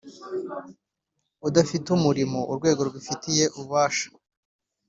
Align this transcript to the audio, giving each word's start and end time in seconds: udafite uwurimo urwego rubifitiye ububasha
udafite 1.47 1.87
uwurimo 1.95 2.39
urwego 2.51 2.79
rubifitiye 2.87 3.43
ububasha 3.57 4.07